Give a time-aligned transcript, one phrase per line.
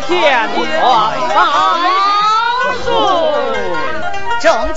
[0.00, 0.48] 见
[0.80, 1.38] 皇上
[2.82, 2.90] 岁，
[4.40, 4.74] 众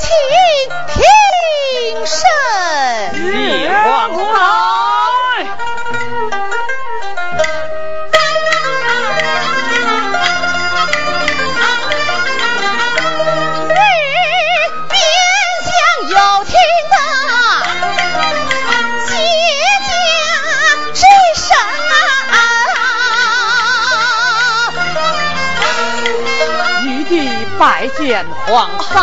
[27.97, 28.99] 见皇嫂，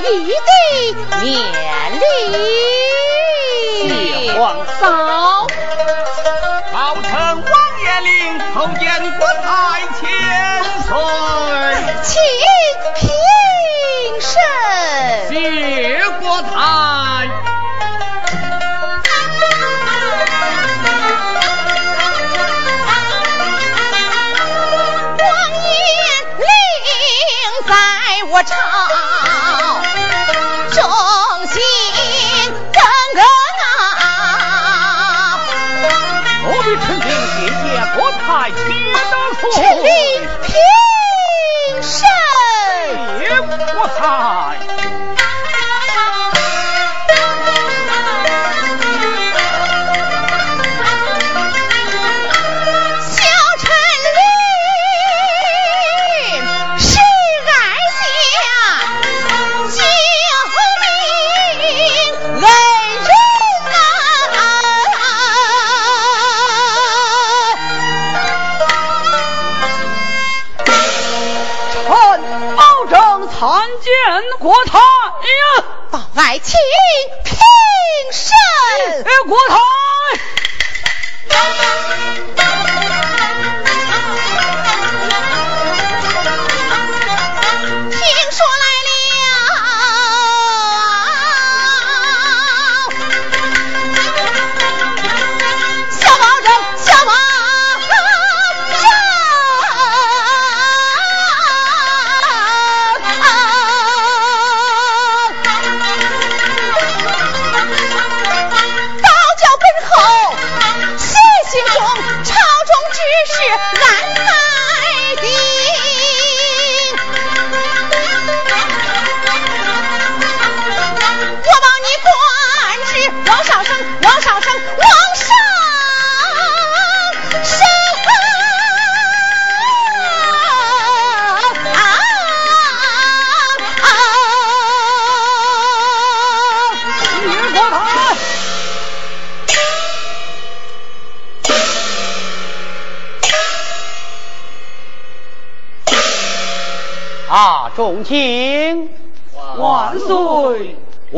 [0.00, 0.32] 玉帝
[1.22, 2.02] 免礼。
[3.88, 5.46] 谢皇嫂。
[6.72, 7.44] 老臣王
[7.84, 8.08] 延龄
[8.54, 8.82] 叩见
[9.18, 9.46] 国太
[10.00, 10.02] 千
[10.82, 10.92] 岁，
[39.44, 39.93] 的福，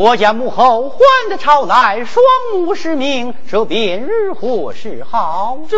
[0.07, 0.99] 我家母后唤
[1.29, 2.23] 得朝来，双
[2.53, 5.57] 目失明，这便如何是好？
[5.69, 5.77] 这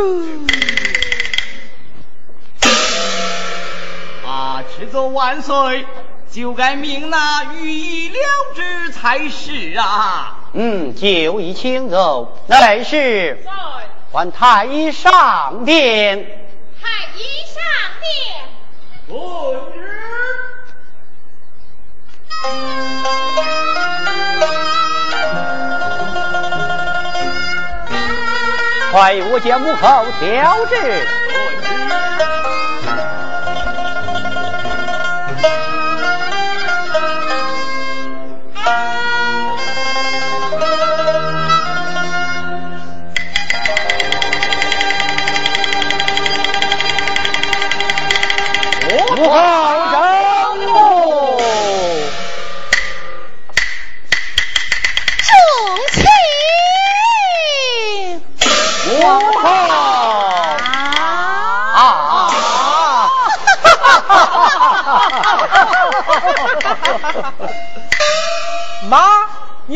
[4.24, 5.84] 啊，迟奏万岁，
[6.30, 8.18] 就该命那御医了
[8.54, 10.52] 之才是啊！
[10.54, 13.44] 嗯，就已请奏，来是
[14.12, 16.20] 还太医上殿。
[16.80, 16.88] 太
[17.18, 17.64] 医上
[18.00, 18.46] 殿。
[29.00, 31.29] 快我家母后调治。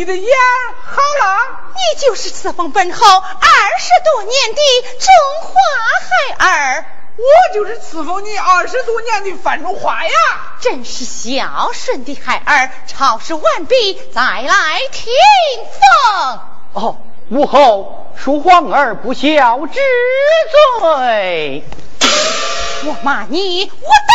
[0.04, 0.28] 你的眼
[0.86, 1.38] 好了？
[1.70, 3.22] 你就是赐封本侯二
[3.80, 4.62] 十多年的
[5.00, 5.08] 中
[5.48, 5.56] 华
[6.36, 10.12] 孩儿，我就是伺候你二十多年的范仲华呀！
[10.60, 15.14] 真是孝顺的孩儿，朝事完毕再来听
[15.72, 16.40] 封。
[16.74, 16.98] 哦，
[17.30, 19.80] 母后恕皇儿不孝之
[20.82, 21.64] 罪。
[22.86, 24.13] 我骂你，我道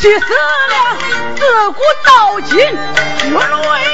[0.00, 0.96] 气死了
[1.34, 3.87] 自古到今绝伦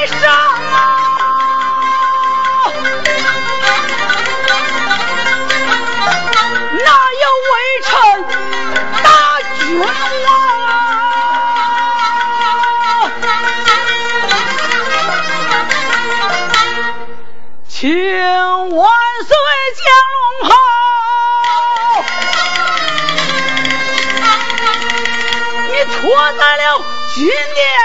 [27.14, 27.83] 新的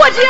[0.00, 0.22] 我惊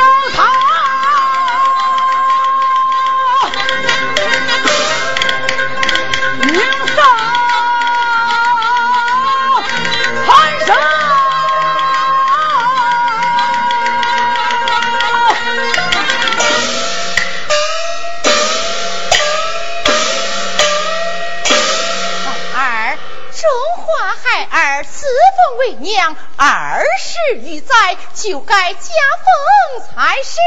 [28.13, 30.39] 就该加封才是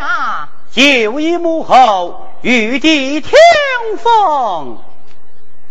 [0.00, 0.48] 啊！
[0.72, 3.32] 就义母后，玉帝听
[4.02, 4.82] 封。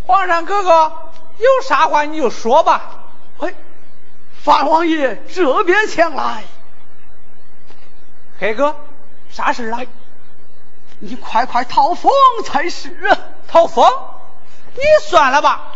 [0.06, 0.94] 皇上哥哥，
[1.38, 3.04] 有啥话你就说吧。
[3.40, 3.54] 哎，
[4.44, 6.44] 范王爷这边前来。
[8.40, 8.76] 黑哥，
[9.30, 9.82] 啥事啊？
[11.00, 12.12] 你快快讨封
[12.46, 13.18] 才是啊！
[13.50, 13.86] 讨封？
[14.76, 15.76] 你算了吧。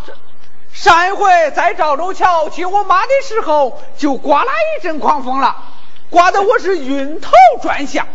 [0.74, 5.56] 上一回在赵州桥接我妈的时候，就刮了一阵狂风了，
[6.10, 8.08] 刮得我是晕头转向。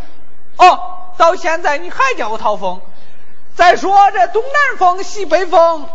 [0.56, 2.80] 哦，到现在你还叫我讨风？
[3.56, 5.88] 再说这东南风、西北风，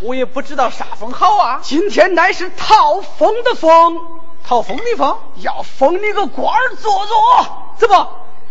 [0.00, 1.60] 我也不知道啥风好啊。
[1.62, 4.00] 今天乃是讨风的风，
[4.44, 7.46] 讨风的风，要封你个官儿做做，
[7.78, 8.08] 怎么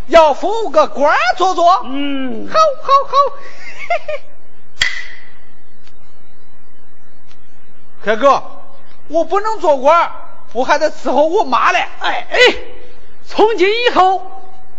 [0.08, 1.82] 要封个官儿做做？
[1.84, 4.24] 嗯，好，好，好，嘿嘿。
[8.06, 8.44] 哥哥，
[9.08, 10.12] 我不能做官，
[10.54, 11.84] 我还得伺候我妈嘞。
[12.00, 12.38] 哎哎，
[13.28, 14.22] 从今以后，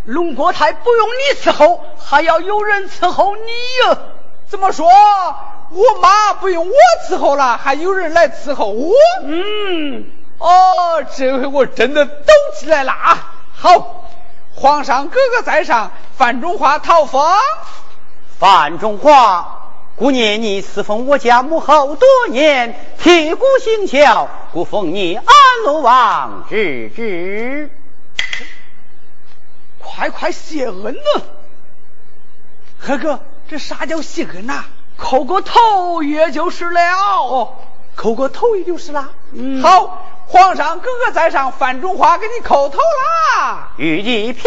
[0.05, 3.43] 龙国泰不用你伺候，还要有人伺候你
[3.85, 3.99] 哟。
[4.47, 4.87] 怎么说？
[5.71, 6.75] 我妈不用我
[7.09, 8.93] 伺候了，还有人来伺候我？
[9.25, 10.05] 嗯，
[10.39, 13.35] 哦，这回我真的抖起来了啊！
[13.53, 14.05] 好，
[14.55, 17.21] 皇上哥哥在上，范中华讨封。
[18.39, 19.56] 范中华。
[19.97, 25.25] 故念你侍奉我家母后多年，铁骨行孝，故奉你安
[25.65, 27.71] 乐王之职。
[29.79, 31.23] 快快谢恩呐！
[32.79, 34.67] 哥哥，这啥叫谢恩呐？
[35.01, 36.81] 叩个头也就是了。
[36.93, 37.55] 哦，
[37.97, 39.09] 叩个头也就是啦。
[39.33, 43.71] 嗯，好，皇上哥哥在上，范中华给你叩头啦。
[43.79, 44.45] 御医平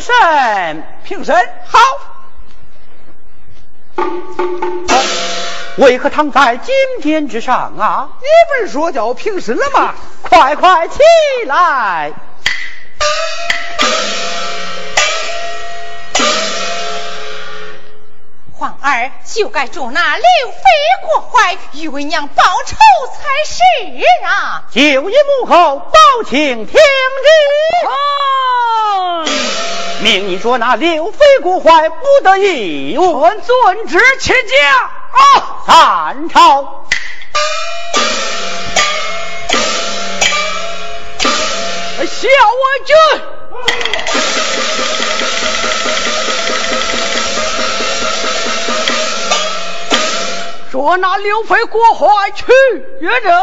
[0.00, 1.78] 身，平身，好。
[5.78, 8.08] 为何躺在金殿之上啊？
[8.20, 9.94] 你不是说叫我平身了吗？
[10.22, 10.98] 快快起
[11.46, 12.12] 来！
[18.62, 20.56] 皇儿就该捉那刘妃
[21.04, 22.76] 过怀，与为娘报仇
[23.08, 23.60] 才是
[24.24, 24.62] 啊！
[24.70, 26.78] 九爷母后，报请听旨。
[30.04, 34.90] 命你捉那刘妃过怀，不得已，我遵旨，起驾。
[35.10, 36.86] 啊，三朝。
[41.98, 42.28] 小
[42.60, 42.94] 我军。
[50.82, 52.44] 我拿刘飞过怀去，
[52.98, 53.40] 元德。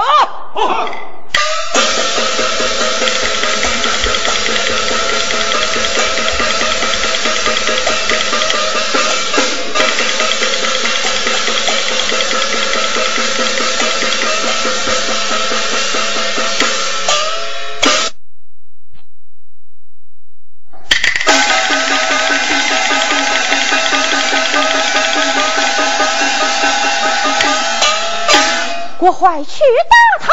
[29.00, 30.30] 国怀去大探，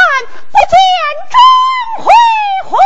[0.51, 0.77] 不见
[1.31, 1.39] 终
[2.05, 2.11] 回
[2.65, 2.77] 还。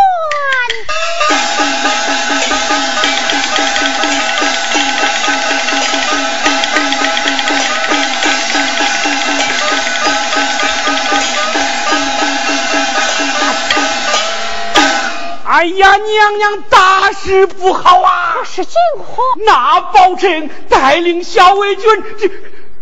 [15.47, 18.45] 哎呀，娘娘大事不好啊！
[18.45, 19.17] 是惊慌。
[19.47, 21.85] 那宝臣带领小卫军
[22.19, 22.29] 这。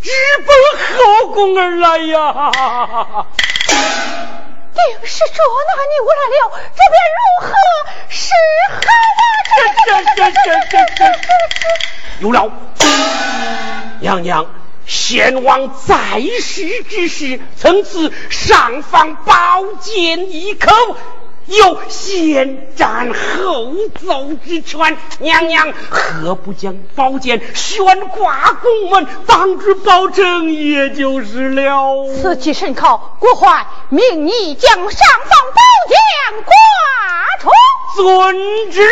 [0.03, 0.11] 直
[0.47, 0.49] 奔
[0.97, 2.53] 后宫而来呀！
[4.75, 6.43] 定是捉拿你我来了，
[6.77, 7.51] 这便如何
[8.09, 8.33] 是
[8.71, 8.77] 好
[9.19, 9.23] 啊？
[9.57, 11.03] 这这这这这这这！
[12.21, 12.37] 有了，
[14.01, 14.47] 娘娘，
[14.87, 20.73] 先王在世之时曾赐上方宝剑一口。
[21.49, 23.73] 有先斩后
[24.05, 32.07] 奏之权，娘娘何不将宝剑悬挂宫门，当之保证也就是了。
[32.21, 35.99] 此计甚好，国怀命你将上方宝剑
[36.45, 36.53] 挂
[37.41, 37.49] 出。
[37.97, 38.83] 遵旨。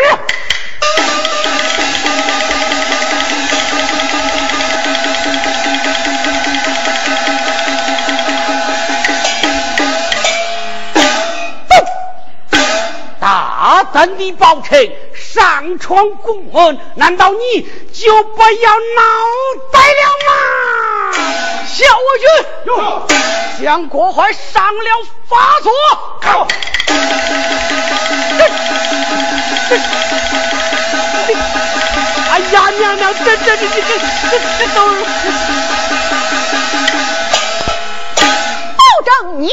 [13.97, 17.63] 大胆的宝臣上闯宫门，难道你
[17.95, 19.03] 就不要脑
[19.73, 20.31] 袋了吗？
[21.67, 22.05] 小我
[23.57, 25.73] 军，将国怀上了法座。
[32.29, 33.81] 哎呀，娘娘，这这这这这
[34.29, 34.79] 这这都，
[38.77, 39.49] 保证你。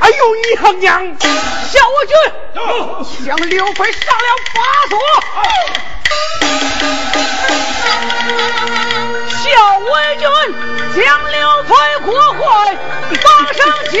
[0.00, 1.16] 娘娘，
[1.70, 2.14] 小我军
[3.26, 4.98] 将刘飞上了法锁。
[9.28, 9.38] 小
[9.78, 10.24] 魏军
[10.96, 11.70] 将刘飞
[12.04, 12.38] 国怀
[13.22, 13.60] 绑上
[13.90, 14.00] 金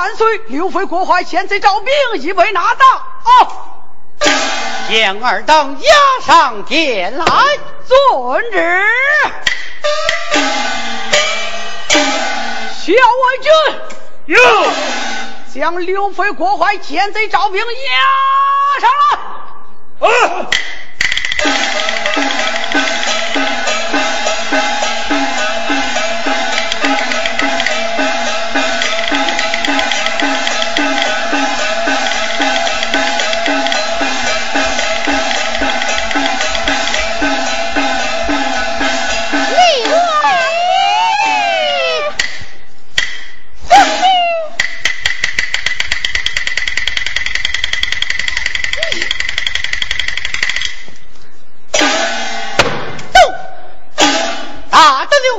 [0.00, 2.86] 万岁，刘飞国怀现在招兵已被拿到。
[3.22, 3.52] 哦，
[4.88, 7.26] 将尔等押上殿来。
[7.86, 8.82] 遵旨。
[12.80, 13.52] 小魏军
[14.36, 14.40] 哟，
[15.52, 20.08] 将刘飞国怀现在招兵押上来。
[20.08, 20.48] 啊，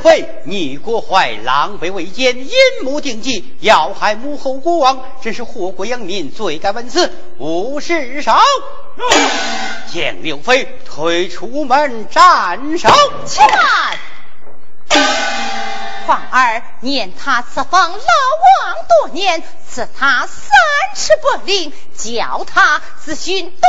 [0.04, 2.52] 大胆刘备，逆国怀，狼狈为奸，阴
[2.84, 8.42] 谋定计，要害母后国王，真是祸国殃民，罪该万死，无事少。
[9.94, 12.90] 将刘飞推出门斩首。
[13.26, 14.00] 且慢！
[16.08, 20.50] 皇儿念他此方老王多年，赐他三
[20.96, 23.62] 尺不灵，叫他自寻短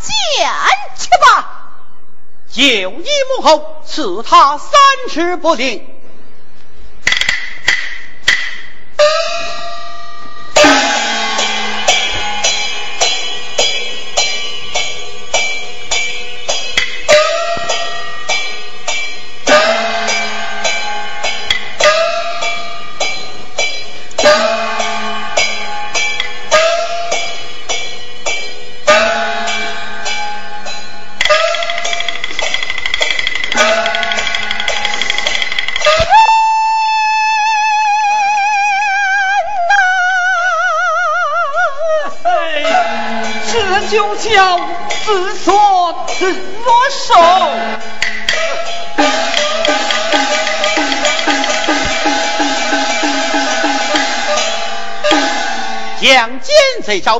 [0.00, 0.48] 见
[0.96, 1.61] 去吧。
[2.52, 4.70] 就以母后赐他三
[5.08, 5.91] 尺不灵。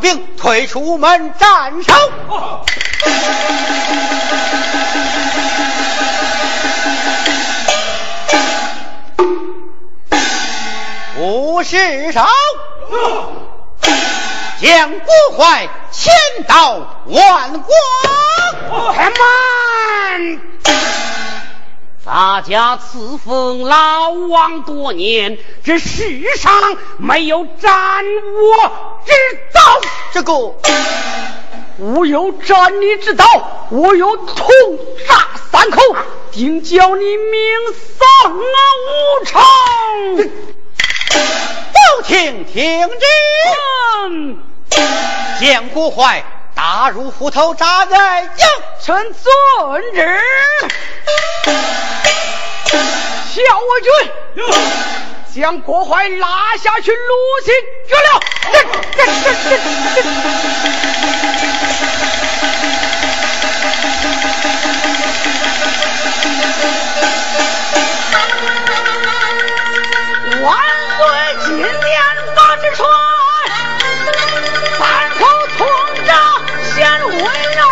[0.01, 1.93] 兵，推出门斩首。
[11.15, 12.27] 不事少，
[14.61, 16.13] 将不坏，千
[16.49, 17.63] 刀万剐。
[18.95, 20.41] 开门！
[22.05, 26.53] 咱家赐封老王多年，这世上
[26.99, 29.13] 没有斩我之
[29.53, 29.61] 道。
[30.13, 30.33] 这个
[31.79, 33.25] 我有斩你之刀，
[33.71, 34.37] 我有痛
[35.07, 35.81] 杀三口，
[36.33, 37.41] 定叫你命
[37.73, 39.41] 丧无常。
[41.07, 43.07] 都听听之，
[45.39, 46.25] 见国怀
[46.55, 48.31] 打入虎头扎在腰，
[48.81, 50.21] 臣遵旨。
[53.35, 53.91] 小我军
[55.35, 57.55] 将国怀拉下去，戮刑
[57.89, 58.21] 绝了。
[76.83, 77.63] 章显威啊！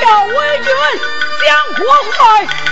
[0.00, 0.68] 校尉军
[1.42, 2.63] 将国怀。